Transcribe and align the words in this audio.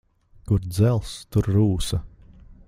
Kur 0.47 0.61
dzelzs, 0.73 1.11
tur 1.31 1.45
rūsa. 1.57 1.99